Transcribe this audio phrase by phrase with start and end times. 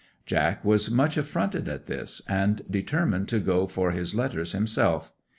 [0.25, 5.13] 'Jack was much affronted at this, and determined to go for his letters himself.